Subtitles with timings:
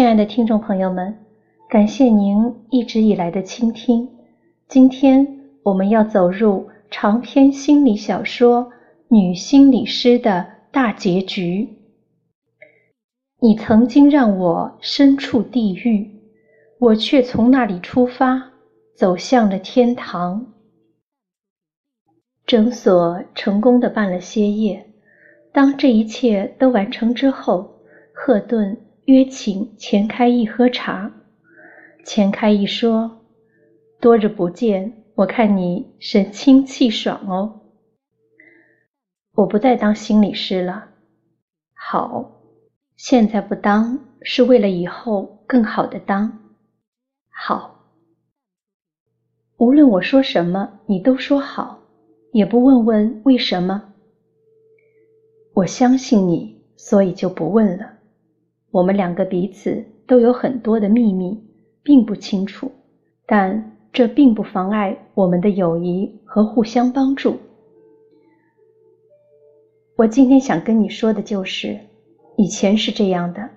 [0.00, 1.14] 亲爱的听众朋友们，
[1.68, 4.08] 感谢您一直以来的倾听。
[4.66, 8.64] 今天我们要走入长篇心理小说
[9.08, 11.68] 《女心理师》的大结局。
[13.40, 16.10] 你曾经让我身处地狱，
[16.78, 18.52] 我却从那里出发，
[18.96, 20.46] 走向了天堂。
[22.46, 24.82] 诊所成功的办了歇业。
[25.52, 27.82] 当这一切都完成之后，
[28.14, 28.78] 赫顿
[29.10, 31.12] 约请钱开义喝茶。
[32.04, 33.22] 钱开义说
[34.00, 37.60] ：“多日不见，我看你神清气爽哦。”
[39.34, 40.90] 我不再当心理师了。
[41.74, 42.40] 好，
[42.96, 46.52] 现在不当是为了以后更好的当。
[47.30, 47.86] 好，
[49.56, 51.80] 无论我说什么，你都说好，
[52.32, 53.92] 也不问问为什么。
[55.54, 57.99] 我相信你，所以就不问了。
[58.70, 61.42] 我们两个彼此都有很多的秘密，
[61.82, 62.70] 并不清楚，
[63.26, 67.36] 但这并不妨碍我们的友谊和互相帮助。
[69.96, 71.78] 我今天想跟你说的就是，
[72.36, 73.50] 以前是这样的，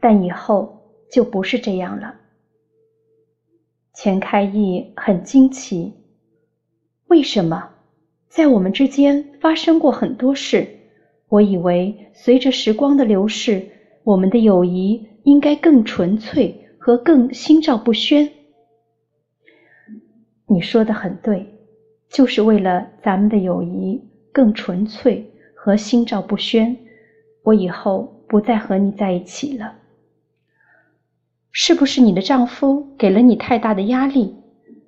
[0.00, 0.76] 但以后
[1.12, 2.14] 就不是这样了。
[3.94, 5.92] 钱开义很惊奇，
[7.06, 7.70] 为什么
[8.28, 10.66] 在我们之间发生过很多事？
[11.28, 13.68] 我以为随着时光的流逝，
[14.04, 18.30] 我们的友谊应该更纯粹和更心照不宣。
[20.46, 21.46] 你说的很对，
[22.10, 26.76] 就是为了咱们的友谊更纯粹和心照不宣，
[27.42, 29.74] 我以后不再和你在一起了。
[31.50, 34.34] 是不是你的丈夫给了你太大的压力？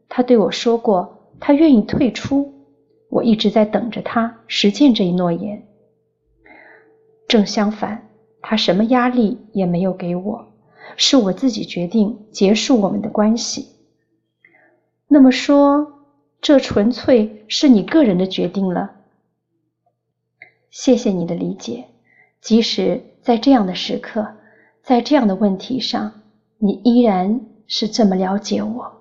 [0.09, 2.53] 他对我说过，他愿意退出。
[3.09, 5.66] 我一直在等着他实践这一诺言。
[7.28, 8.09] 正相反，
[8.48, 10.46] 他什么压力也没有给我，
[10.96, 13.66] 是我自己决定结束我们的关系。
[15.08, 16.04] 那么说，
[16.40, 18.92] 这纯粹是你个人的决定了。
[20.70, 21.86] 谢谢你的理解，
[22.40, 24.24] 即使在这样的时刻，
[24.80, 26.12] 在这样的问题上，
[26.58, 28.92] 你依然是这么了解我。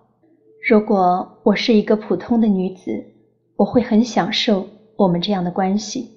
[0.68, 3.06] 如果我是一个普通的女子，
[3.58, 6.10] 我会很享受我们这样的关系。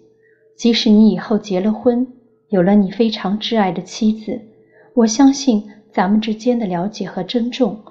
[0.56, 2.06] 即使你以后结了婚，
[2.48, 4.40] 有了你非常挚爱的妻子，
[4.94, 7.84] 我相信咱们之间的了解和珍重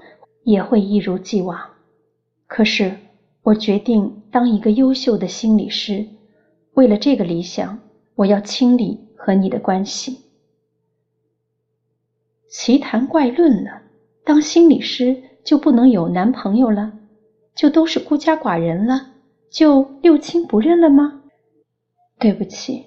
[0.44, 1.60] 也会一如既往。
[2.48, 2.96] 可是，
[3.44, 6.06] 我决定当一个优秀的心理师，
[6.74, 7.80] 为了这个理想，
[8.16, 10.22] 我要清理和你的关系。
[12.50, 13.82] 奇谈怪论了，
[14.24, 16.94] 当心理师就不能有男朋友了？
[17.54, 19.14] 就都是孤家寡人了？
[19.52, 21.22] 就六亲不认了吗？
[22.18, 22.87] 对不起，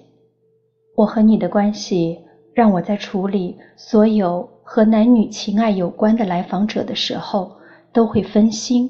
[0.95, 2.19] 我和你的关系
[2.53, 7.51] 让我在处理所有和男女情爱有关的来访者的时候
[7.93, 8.89] 都会分心，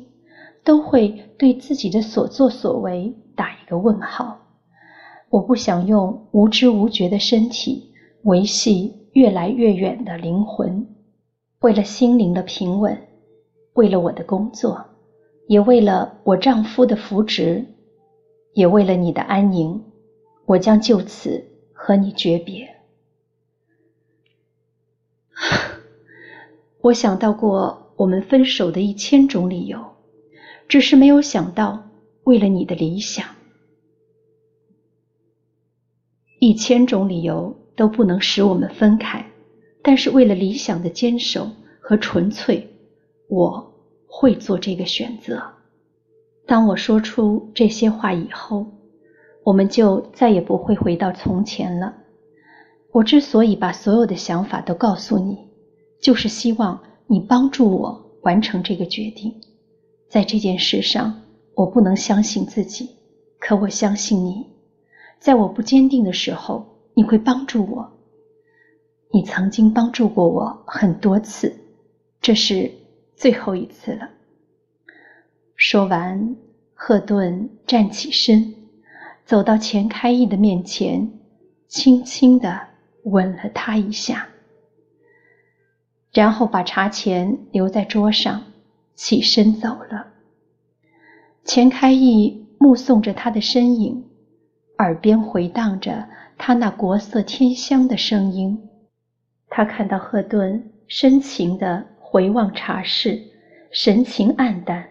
[0.63, 4.37] 都会对自己的所作所为打一个问号。
[5.29, 10.85] 我不想用无知无觉的身体维系越来越远的灵魂。
[11.61, 12.97] 为了心灵的平稳，
[13.73, 14.83] 为了我的工作，
[15.47, 17.63] 也为了我丈夫的福祉，
[18.53, 19.81] 也为了你的安宁。
[20.45, 21.43] 我将就此
[21.83, 22.75] 和你诀别。
[26.79, 29.83] 我想到过我们分手的一千种理由，
[30.67, 31.89] 只是没有想到
[32.23, 33.25] 为了你的理想，
[36.37, 39.25] 一千种理由都不能使我们分开。
[39.81, 41.49] 但是为了理想的坚守
[41.79, 42.69] 和纯粹，
[43.27, 43.73] 我
[44.05, 45.41] 会做这个选择。
[46.45, 48.67] 当我说出这些话以后。
[49.51, 51.93] 我们就再也不会回到从前了。
[52.93, 55.49] 我之所以把所有的想法都告诉你，
[56.01, 59.41] 就是希望你帮助我完成这个决定。
[60.07, 62.91] 在这件事上，我不能相信自己，
[63.41, 64.47] 可我相信你。
[65.19, 67.91] 在我不坚定的时候，你会帮助我。
[69.11, 71.53] 你曾经帮助过我很多次，
[72.21, 72.71] 这是
[73.17, 74.11] 最后一次了。
[75.57, 76.37] 说完，
[76.73, 78.60] 赫顿站起身。
[79.31, 81.09] 走到钱开义的面前，
[81.69, 82.67] 轻轻地
[83.05, 84.27] 吻了他一下，
[86.11, 88.43] 然后把茶钱留在桌上，
[88.93, 90.07] 起身走了。
[91.45, 94.03] 钱开义目送着他的身影，
[94.79, 98.67] 耳边回荡着他那国色天香的声音。
[99.47, 103.17] 他看到赫顿深情地回望茶室，
[103.71, 104.89] 神情黯淡，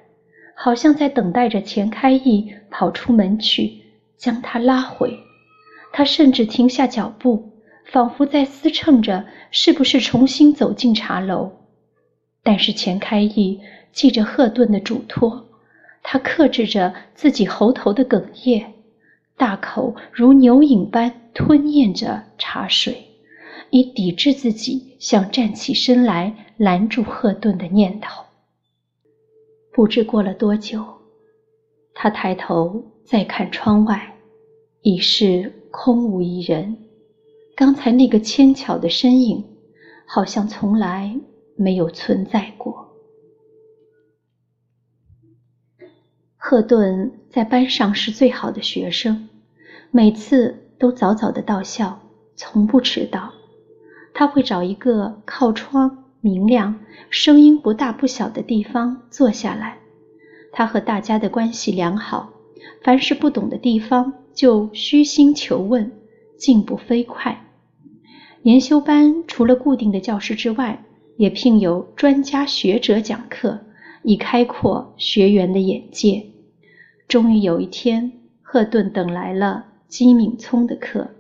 [0.57, 3.80] 好像在等待着钱开义跑出门去。
[4.21, 5.19] 将他拉回，
[5.95, 7.51] 他甚至停下脚步，
[7.87, 11.51] 仿佛在思忖着是不是重新走进茶楼。
[12.43, 13.61] 但是钱开义
[13.93, 15.47] 记着赫顿的嘱托，
[16.03, 18.67] 他克制着自己喉头的哽咽，
[19.39, 23.07] 大口如牛饮般吞咽着茶水，
[23.71, 28.25] 以抵制自己想站起身来拦住赫顿的念头。
[29.73, 30.85] 不知过了多久，
[31.95, 34.10] 他抬头再看窗外，
[34.83, 36.77] 已是空无一人。
[37.57, 39.45] 刚才那个纤巧的身影，
[40.07, 41.21] 好像从来。
[41.57, 42.89] 没有存在过。
[46.39, 49.29] 赫顿在班上是最好的学生，
[49.91, 52.01] 每次都早早的到校，
[52.35, 53.35] 从不迟到。
[54.15, 56.81] 他会找一个靠窗、明亮、
[57.11, 59.81] 声音不大不小的地方坐下来。
[60.51, 62.33] 他和大家的关系良好，
[62.83, 65.93] 凡是不懂的地方就虚心求问，
[66.39, 67.45] 进步飞快。
[68.45, 70.83] 研修班除了固定的教师之外，
[71.19, 73.61] 也聘有专家学者讲课，
[74.03, 76.25] 以开阔学员的眼界。
[77.07, 81.11] 终于有一天，赫顿等来了姬敏聪的课，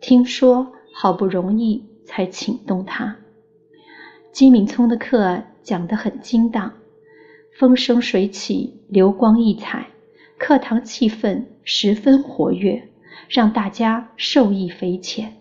[0.00, 3.14] 听说好不容易才请动他。
[4.32, 6.72] 姬敏聪的课讲得很精当，
[7.58, 9.88] 风生水起，流光溢彩，
[10.38, 12.88] 课堂气氛十分活跃，
[13.28, 15.34] 让大家受益匪浅。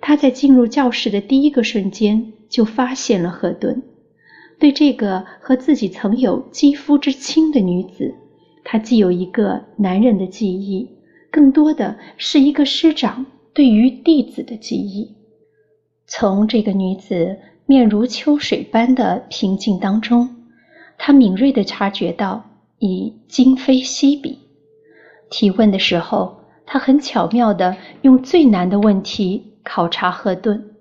[0.00, 2.32] 他在进入教室的第一个瞬间。
[2.50, 3.80] 就发现了赫顿
[4.58, 8.12] 对这个和自己曾有肌肤之亲的女子，
[8.64, 10.88] 他既有一个男人的记忆，
[11.30, 15.14] 更多的是一个师长对于弟子的记忆。
[16.08, 20.28] 从这个女子面如秋水般的平静当中，
[20.98, 22.50] 他敏锐地察觉到
[22.80, 24.40] 已今非昔比。
[25.30, 30.74] 提问的时候，他很巧妙地用最难的问题考察赫顿。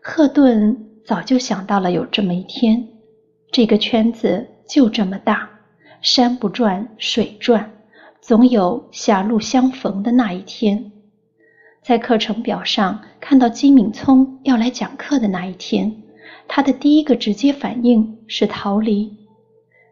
[0.00, 2.88] 赫顿早就想到了有这么一天，
[3.50, 5.48] 这个圈子就这么大，
[6.00, 7.72] 山不转水转，
[8.20, 10.92] 总有狭路相逢的那一天。
[11.82, 16.02] 在课程表上看到金敏聪要来讲课的那一天，
[16.46, 19.16] 他的第一个直接反应是逃离。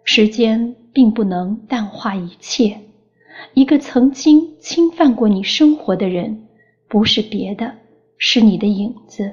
[0.05, 2.79] 时间并不能淡化一切，
[3.55, 6.47] 一个曾经侵犯过你生活的人，
[6.89, 7.75] 不是别的，
[8.19, 9.33] 是你的影子。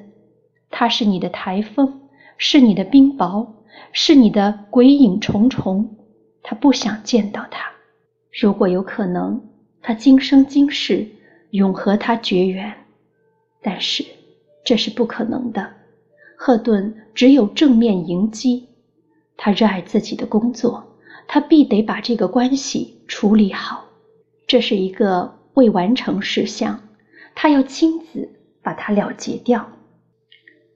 [0.69, 2.01] 他是你的台风，
[2.37, 3.47] 是你的冰雹，
[3.91, 5.97] 是你的鬼影重重。
[6.41, 7.71] 他不想见到他。
[8.31, 9.41] 如果有可能，
[9.81, 11.07] 他今生今世
[11.51, 12.73] 永和他绝缘。
[13.61, 14.03] 但是
[14.65, 15.71] 这是不可能的。
[16.35, 18.67] 赫顿只有正面迎击。
[19.37, 20.83] 他热爱自己的工作，
[21.27, 23.82] 他必得把这个关系处理好。
[24.53, 26.79] 这是一个未完成事项，
[27.33, 28.29] 他要亲自
[28.61, 29.67] 把它了结掉。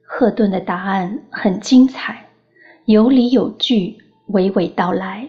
[0.02, 2.26] 赫顿的答案很精彩，
[2.86, 3.96] 有理有据，
[4.30, 5.28] 娓娓道来。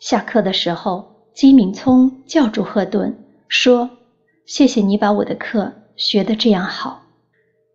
[0.00, 3.16] 下课的时候，金明聪叫住赫顿，
[3.48, 3.88] 说
[4.44, 7.04] ：“谢谢你把我的课学得这样好。”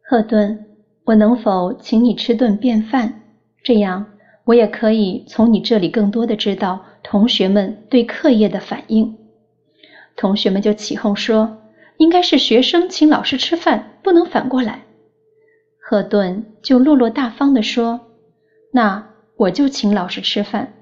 [0.07, 0.63] 赫顿，
[1.05, 3.23] 我能否请你吃顿便饭？
[3.63, 4.05] 这样，
[4.45, 9.17] 我也可以从你这里更多的知道同学们对课业的反应。
[10.21, 11.57] 同学们就起哄说
[11.97, 14.83] ：“应该是学生请老师吃饭，不能反过来。”
[15.81, 17.99] 赫顿就落落大方地说
[18.71, 20.73] ：“那我就请老师吃饭。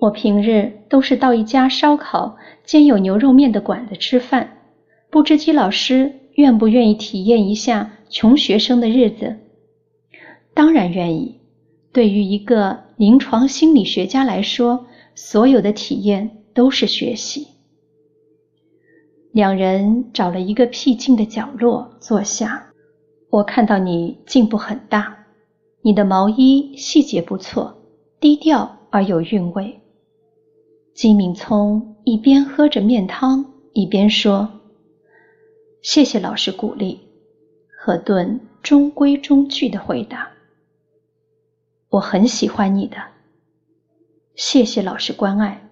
[0.00, 4.58] 我平日都是到一家烧烤兼有牛肉面的馆子吃饭，
[5.08, 9.38] 不知姬老师愿不愿意体验一下穷学生的日子？
[10.52, 11.40] 当然愿意。
[11.90, 17.48] 对于一个临床心理学家来说，所有的体验都是学习。”
[19.32, 22.66] 两人找了一个僻静的角落坐下。
[23.30, 25.26] 我看到你进步很大，
[25.82, 27.80] 你的毛衣细节不错，
[28.18, 29.80] 低调而有韵味。
[30.94, 34.48] 金敏聪一边喝着面汤，一边说
[35.80, 36.98] ：“谢谢老师鼓励。”
[37.78, 40.32] 何顿中规中矩的回答
[41.88, 42.96] ：“我很喜欢你的。”
[44.34, 45.69] 谢谢老师关爱。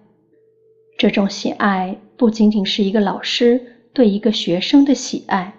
[0.99, 3.61] 这种喜爱不仅仅是一个老师
[3.93, 5.53] 对一个学生的喜爱，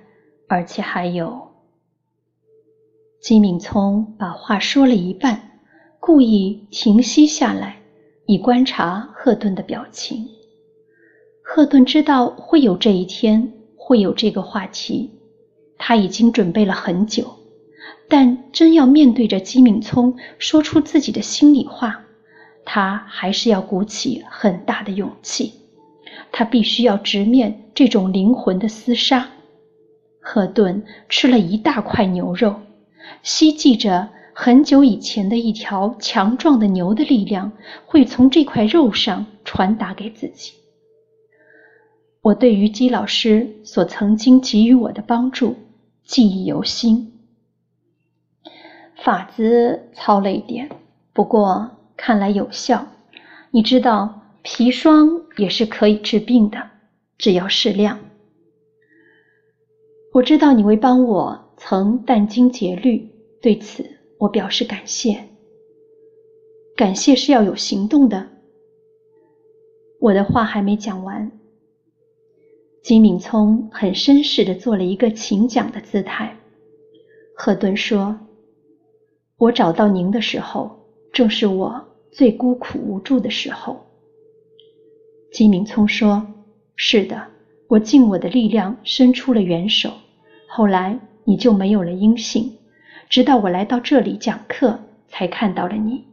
[0.47, 1.49] 而且还有。
[3.23, 5.59] 金敏聪把话说了一半，
[5.99, 7.81] 故意停息下来，
[8.27, 10.29] 以观察赫顿的表情。
[11.43, 15.11] 赫顿知道会有这一天，会有这个话题，
[15.79, 17.27] 他已经准备了很久。
[18.11, 22.05] 但真要面对着金敏聪说出自己的心里话，
[22.65, 25.55] 他还是要鼓起很大的勇气。
[26.33, 29.29] 他必须要直面这种灵魂的厮杀。
[30.21, 32.61] 赫顿吃了一大块牛肉，
[33.23, 37.53] 希冀着很久以前的一条强壮的牛的力量
[37.87, 40.53] 会从这块肉上传达给自己。
[42.23, 45.57] 我对于姬老师所曾经给予我的帮助
[46.05, 47.13] 记忆犹新。
[49.03, 50.69] 法子糙了一点，
[51.15, 51.71] 不过
[52.03, 52.87] 看来有效。
[53.51, 56.71] 你知道，砒霜也是可以治病的，
[57.19, 58.01] 只要适量。
[60.15, 63.07] 我知道你为帮我曾殚精竭虑，
[63.43, 63.85] 对此
[64.19, 65.23] 我表示感谢。
[66.75, 68.27] 感谢是要有行动的。
[70.01, 71.31] 我的话还没讲完，
[72.83, 76.35] 金敏聪很绅士的做了一个请讲的姿态。
[77.37, 78.19] 赫顿说。
[79.37, 80.71] 我找到您的时候，
[81.15, 83.87] 正是我最孤苦无助的时候。
[85.33, 86.27] 金明聪说
[86.75, 87.29] ：“是的，
[87.69, 89.93] 我尽我的力量伸出了援手。
[90.49, 92.59] 后来你就没有了音信，
[93.09, 96.05] 直到我来到这里讲课，才看到了你。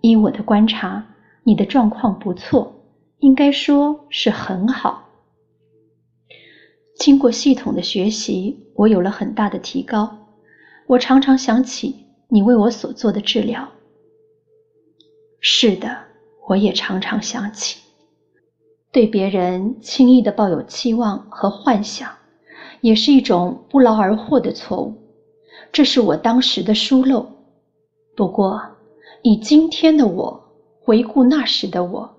[0.00, 1.06] 依我的观察，
[1.44, 2.82] 你的状况不错，
[3.20, 5.08] 应该说是很好。
[6.96, 10.18] 经过系统的学习，我有了很大的提高。
[10.88, 13.66] 我常常想起。”你为我所做的治疗，
[15.40, 15.96] 是的，
[16.48, 17.80] 我也常常想起。
[18.90, 22.10] 对别人轻易的抱有期望和幻想，
[22.80, 24.94] 也是一种不劳而获的错误。
[25.70, 27.26] 这是我当时的疏漏。
[28.16, 28.60] 不过，
[29.22, 30.42] 以今天的我
[30.80, 32.16] 回顾那时的我，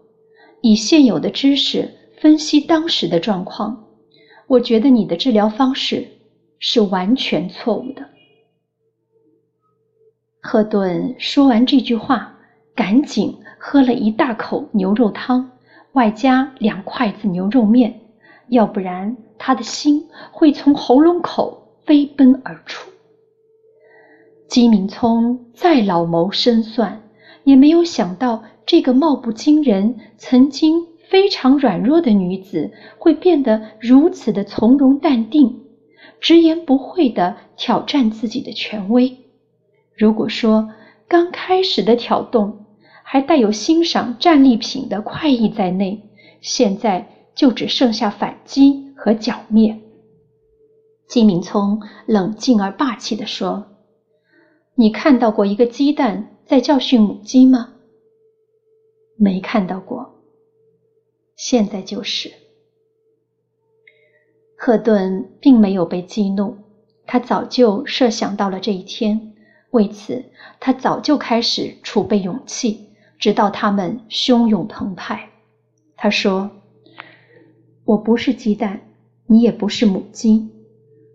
[0.61, 1.89] 以现有的知识
[2.21, 3.85] 分析当时的状况，
[4.47, 6.07] 我觉得你的治疗方式
[6.59, 8.07] 是完全错误的。
[10.41, 12.38] 赫顿说完这句话，
[12.79, 15.51] 赶紧喝了一大口牛肉汤，
[15.91, 17.99] 外加两筷子牛肉面，
[18.47, 22.89] 要不然他的心会从喉咙口飞奔而出。
[24.47, 27.01] 姬明聪再老谋深算，
[27.43, 35.63] 也没有想到这个貌不惊人、曾经非常软弱的女子，会变得如此的从容淡定，
[36.21, 39.17] 直言不讳地挑战自己的权威。
[39.97, 40.69] 如果说
[41.09, 42.67] 刚开始的挑动
[43.11, 46.03] 还带有欣赏战利品的快意在内，
[46.41, 49.79] 现在就只剩下反击和剿灭。
[51.07, 53.65] 季敏聪冷静而霸气地说
[54.77, 57.73] ：“你看到过一个鸡蛋在教训母鸡吗？
[59.17, 60.21] 没看到过。
[61.35, 62.31] 现在就是。”
[64.55, 66.57] 赫顿并没有被激怒，
[67.07, 69.33] 他早就设想到了这一天。
[69.71, 70.25] 为此，
[70.59, 72.88] 他早就开始储备勇气，
[73.19, 75.29] 直到他们汹涌澎湃。
[75.95, 76.49] 他说
[77.85, 78.79] ：“我不是鸡蛋，
[79.27, 80.49] 你也不是母鸡。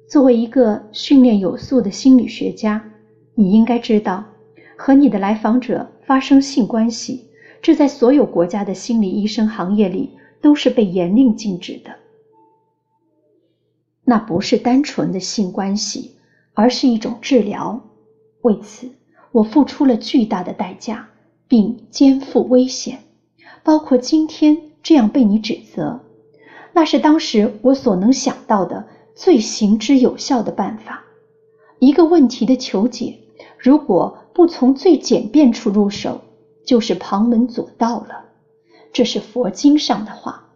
[0.08, 2.84] 作为一个训练有素的心理学家，
[3.34, 4.22] 你应该知道，
[4.76, 7.30] 和你的来访者发生性关系，
[7.62, 10.10] 这在所有国家的心理医生行业里
[10.42, 11.90] 都是被严令禁止的。
[14.04, 16.16] 那不是单纯的性关系，
[16.52, 17.80] 而是一种治疗。”
[18.42, 18.90] 为此，
[19.32, 21.08] 我付出了巨大的代价，
[21.48, 23.00] 并肩负危险，
[23.62, 26.00] 包括今天这样被你指责。
[26.72, 31.04] 那是当时我所能想到的最行之有效的办法。
[31.78, 33.18] 一个问题的求解，
[33.58, 36.20] 如果不从最简便处入手，
[36.64, 38.24] 就是旁门左道了。
[38.92, 40.48] 这是佛经上的话。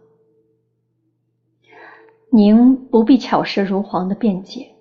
[2.31, 4.71] 您不必巧舌如簧的辩解。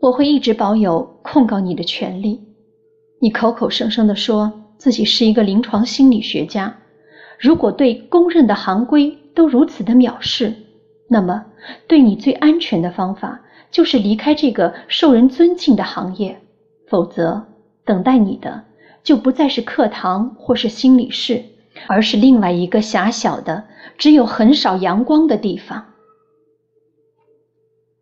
[0.00, 2.42] 我会一直保有控告你的权利。
[3.20, 4.52] 你口口声声的说
[4.82, 6.76] 自己是一个临床心理学家，
[7.38, 10.52] 如果对公认的行规都如此的藐视，
[11.06, 11.46] 那么
[11.86, 16.40] 对你最安全的方法就是离开这个受人尊敬的行业。
[16.88, 17.44] 否则，
[17.84, 18.64] 等待你的
[19.04, 21.44] 就不再是课堂或是心理室，
[21.86, 23.62] 而是另外一个狭小的、
[23.96, 25.92] 只有很少阳光的地方。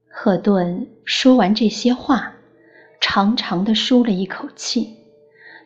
[0.08, 2.32] 赫顿说完这些话，
[3.02, 4.96] 长长的舒了一口气，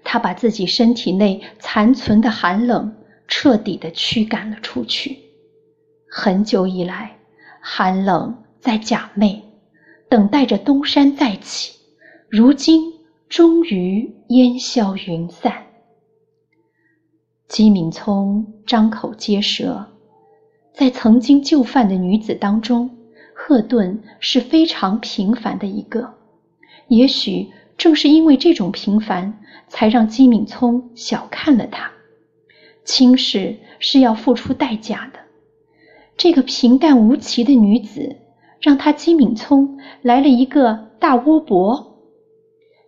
[0.05, 2.95] 他把自己身体内残存的寒冷
[3.27, 5.19] 彻底的驱赶了出去。
[6.09, 7.17] 很久以来，
[7.61, 9.41] 寒冷在假寐，
[10.09, 11.73] 等待着东山再起，
[12.29, 12.93] 如今
[13.29, 15.65] 终于烟消云散。
[17.49, 19.87] 姬敏聪张口结舌，
[20.73, 22.91] 在曾经就范的女子当中。
[23.37, 26.15] 赫顿是非常平凡的一个，
[26.87, 31.91] 也许正是因为这种平凡，才让姬敏聪小看了他。
[32.85, 35.21] 轻视是要付出代价的。
[36.17, 38.17] 这个平淡无奇的女子，
[38.61, 41.99] 让他姬敏聪来了一个大窝脖。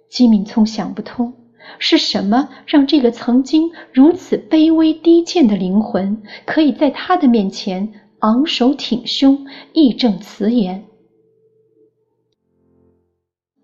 [0.08, 1.34] 姬敏聪想不通，
[1.78, 10.84] 是什么让这个曾经如此卑微低贱的灵魂，可以在他的面前昂首挺胸、义正辞严？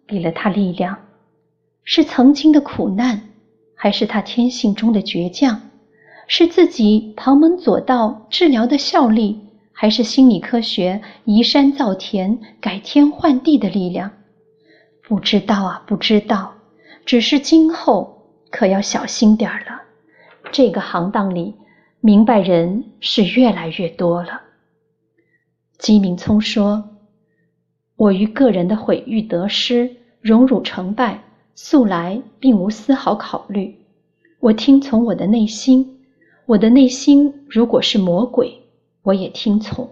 [0.09, 0.99] 给了他力量，
[1.85, 3.21] 是曾经的苦难，
[3.75, 5.61] 还是他天性中的倔强？
[6.29, 9.41] 是自己旁门左道治疗的效力，
[9.73, 14.13] 还是心理科学移山造田、改天换地的力量？
[15.03, 16.55] 不知道啊，不知道。
[17.05, 19.83] 只是今后可要小心点儿了。
[20.53, 21.57] 这个行当里，
[22.01, 24.41] 明白人是越来越多了。
[25.79, 26.91] 姬明聪说
[27.97, 31.21] ：“我于个人的毁誉得失。”荣辱成败，
[31.65, 33.77] 素来并无丝毫考虑。
[34.41, 36.01] 我听从我的内心，
[36.45, 38.53] 我的内心如果是魔鬼，
[39.05, 39.89] 我也听从，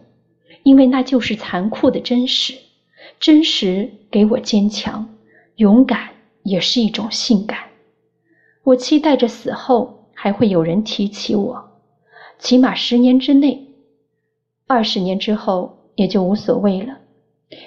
[0.64, 2.54] 因为那就是残酷的真实。
[3.20, 5.08] 真实给我坚强，
[5.54, 6.08] 勇敢
[6.42, 7.60] 也是一种性感。
[8.64, 11.70] 我期待着死后还会有人提起我，
[12.40, 13.68] 起码十年之内，
[14.66, 16.98] 二十年之后也就无所谓了。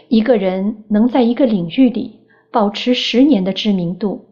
[0.09, 2.19] 一个人能在一个领域里。
[2.53, 4.27] 保持十年的知名度，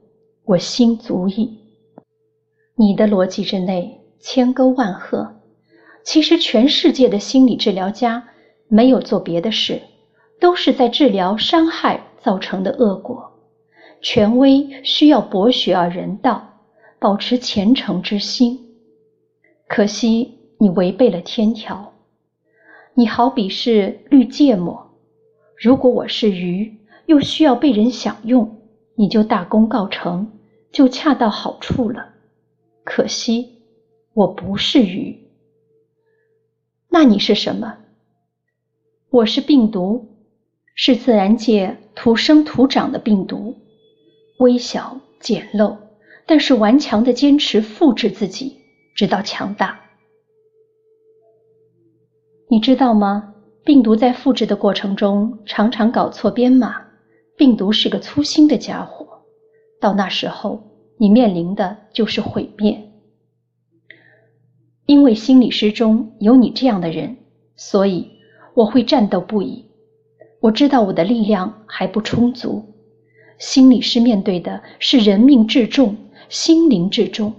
[0.46, 1.58] 我心足矣。
[2.76, 5.42] 你的逻辑之内千沟万壑，
[6.04, 8.30] 其实全世界的心理治疗家
[8.68, 9.82] 没有做别的事，
[10.40, 13.40] 都是在治疗伤害造成的恶果。
[14.04, 16.60] 权威需要博学而人道，
[17.00, 18.60] 保持虔诚之心。
[19.68, 21.92] 可惜你违背了天条，
[22.94, 24.92] 你好比是绿芥末，
[25.58, 26.81] 如果我是鱼。
[27.12, 28.62] 又需要被人享用，
[28.96, 30.32] 你就大功告成，
[30.72, 32.14] 就恰到好处了。
[32.86, 33.64] 可惜
[34.14, 35.28] 我不是鱼，
[36.88, 37.80] 那你是什么？
[39.10, 40.08] 我是病毒，
[40.74, 43.58] 是自然界土生土长的病毒，
[44.40, 45.76] 微小简陋，
[46.26, 48.62] 但是顽强的坚持复制自己，
[48.96, 49.82] 直到强大。
[52.48, 53.34] 你知道吗？
[53.66, 56.81] 病毒在复制的过程中，常常搞错编码。
[57.42, 59.24] 病毒是个粗心的家伙，
[59.80, 60.62] 到那时候
[61.00, 62.92] 你面临的就是毁灭。
[64.86, 67.18] 因为心理师中有你这样的人，
[67.56, 68.12] 所以
[68.54, 69.66] 我会战斗不已。
[70.40, 72.76] 我知道我的力量还不充足。
[73.40, 75.96] 心理师面对的是人命至重，
[76.30, 77.34] 心灵至重。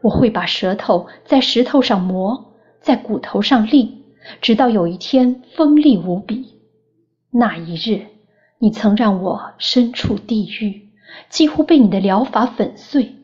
[0.00, 4.06] 我会把舌头在石头上磨，在骨头上立，
[4.40, 6.54] 直到有一天锋利无比。
[7.30, 8.06] 那一日。
[8.60, 10.88] 你曾让我身处地狱，
[11.28, 13.14] 几乎被你的疗法粉碎，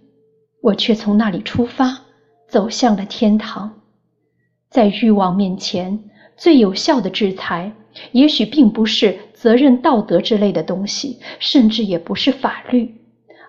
[0.61, 2.03] 我却从那里出发，
[2.49, 3.81] 走向了天堂。
[4.71, 7.73] 在欲望面前，最有效的制裁，
[8.13, 12.95] 也许并不是责任、道德之类的东西，甚至也不是法律，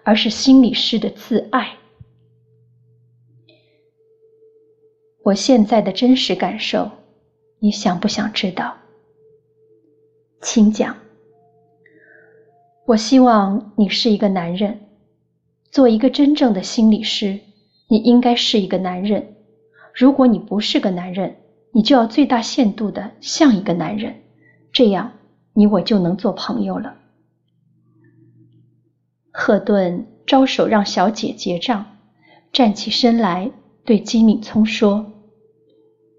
[0.03, 1.77] 而是心理师的自爱。
[5.23, 6.89] 我现在的真实感受，
[7.59, 8.75] 你想不想知道？
[10.41, 10.95] 请讲。
[12.85, 14.79] 我希望你是一个男人，
[15.71, 17.39] 做一个真正的心理师，
[17.87, 19.37] 你应该是一个男人。
[19.91, 21.35] 如果你不是个男人，
[21.71, 24.17] 你就要最大限度的像一个男人，
[24.71, 25.13] 这样
[25.53, 26.95] 你我就能做朋友了。
[29.31, 31.83] 赫顿招手让小姐结账，
[32.53, 33.49] 站起身来
[33.83, 35.11] 对金敏聪说：“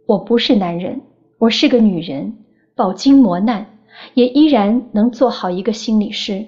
[0.07, 1.01] 我不是男人，
[1.39, 2.37] 我是个女人，
[2.75, 3.79] 饱经磨难，
[4.15, 6.45] 也依然能做好一个心理师。”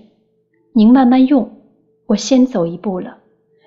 [0.72, 1.62] 您慢慢用，
[2.06, 3.18] 我先走一步了。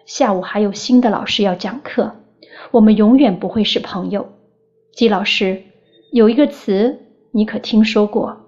[0.05, 2.15] 下午还有新的老师要讲课，
[2.71, 4.29] 我们永远不会是朋友。
[4.93, 5.63] 季老师，
[6.11, 6.99] 有一个词
[7.31, 8.45] 你可听说过，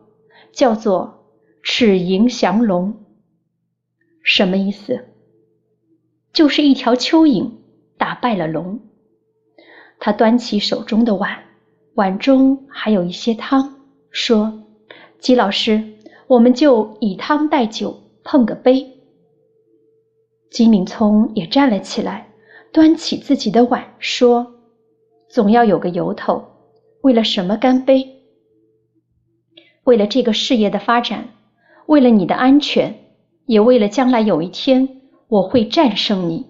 [0.52, 1.26] 叫做
[1.64, 2.94] “齿迎降龙”，
[4.24, 5.06] 什么意思？
[6.32, 7.50] 就是一条蚯蚓
[7.98, 8.80] 打败了龙。
[10.00, 11.44] 他端起手中的碗，
[11.96, 13.76] 碗中还有一些汤，
[14.12, 14.64] 说
[15.20, 15.84] ：“季老师，
[16.28, 18.98] 我们就以汤代酒。”碰个杯，
[20.50, 22.30] 金敏聪也站了起来，
[22.72, 24.56] 端起自己的碗说
[25.30, 26.44] ：“总要有个由头，
[27.02, 28.22] 为了什么干杯？
[29.84, 31.30] 为了这个事业的发展，
[31.88, 32.96] 为了你的安全，
[33.46, 36.46] 也为了将来有一天我会战胜你。”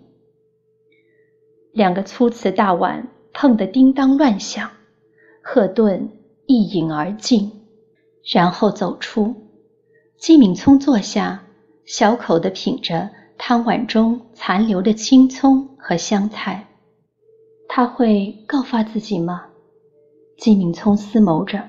[1.73, 4.69] 两个粗瓷大碗碰得叮当乱响，
[5.41, 6.09] 赫顿
[6.45, 7.51] 一饮而尽，
[8.31, 9.33] 然后走出。
[10.17, 11.42] 金敏聪坐下。
[11.85, 16.67] 小口的品着汤碗中残留的青葱和香菜，
[17.67, 19.45] 他会告发自己吗？
[20.37, 21.61] 季敏聪思谋着，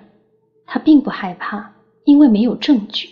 [0.67, 1.75] 他并不害怕，
[2.05, 3.11] 因为没有证据。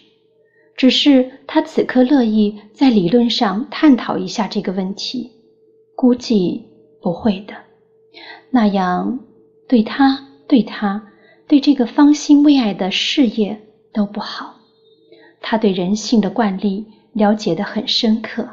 [0.77, 5.31] 只是他此刻乐意在理论上探讨一下这个问题，
[5.95, 6.65] 估计
[7.01, 7.55] 不会的，
[8.51, 9.21] 那样
[9.69, 11.05] 对他、对他、
[11.47, 13.61] 对这个芳心未艾的事业
[13.93, 14.52] 都不好。
[15.43, 18.49] 他对人性的惯例了解得很深刻，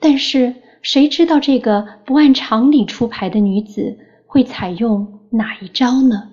[0.00, 6.30] 但是谁知道这个不按常理出牌的女子会采用哪一招呢？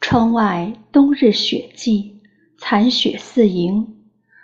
[0.00, 2.12] 窗外冬日雪霁。
[2.56, 3.84] 残雪似银，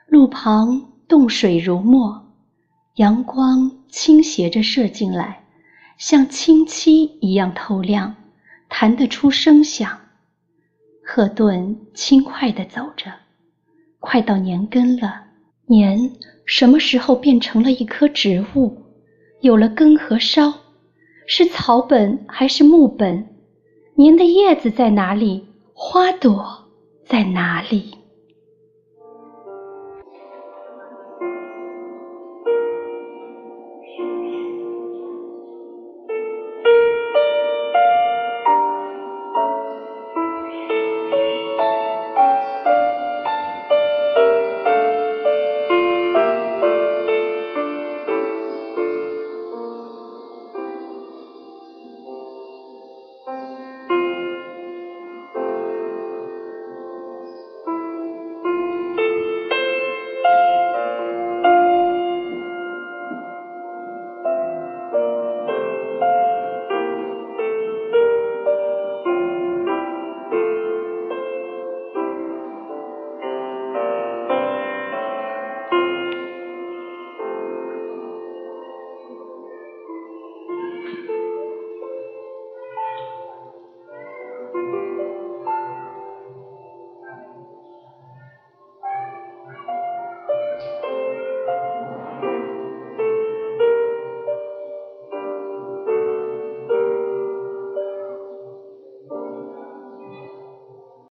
[0.07, 2.35] 路旁冻水如墨，
[2.97, 5.45] 阳光倾斜着射进来，
[5.97, 8.17] 像清漆一样透亮，
[8.69, 10.01] 弹得出声响。
[11.03, 13.13] 赫顿轻快地走着，
[14.01, 15.23] 快到年根了。
[15.67, 16.11] 年
[16.45, 18.77] 什么时候变成了一棵植物，
[19.41, 20.53] 有了根和梢？
[21.27, 23.29] 是草本还是木本？
[23.95, 25.47] 年的叶子在哪里？
[25.75, 26.45] 花朵
[27.05, 27.95] 在哪里？